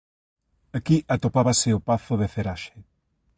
Aquí 0.77 0.97
atopábase 1.15 1.69
o 1.77 1.83
pazo 1.89 2.13
de 2.21 2.27
Ceraxe. 2.33 2.75